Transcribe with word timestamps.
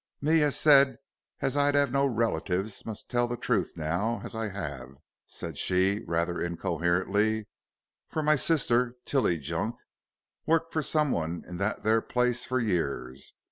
"Me 0.19 0.41
as 0.41 0.57
said 0.59 0.97
as 1.41 1.55
I'd 1.55 1.91
no 1.93 2.07
relatives 2.07 2.87
must 2.87 3.07
tell 3.07 3.27
the 3.27 3.37
truth 3.37 3.73
now, 3.77 4.19
as 4.23 4.33
I 4.33 4.49
'ave," 4.49 4.95
said 5.27 5.59
she 5.59 6.01
rather 6.07 6.41
incoherently, 6.41 7.47
"for 8.07 8.23
my 8.23 8.33
sister, 8.35 8.95
Tilly 9.05 9.37
Junk, 9.37 9.75
worked 10.47 10.73
for 10.73 10.81
someone 10.81 11.43
in 11.47 11.57
that 11.57 11.83
there 11.83 12.01
place 12.01 12.45
for 12.45 12.59
years. 12.59 13.33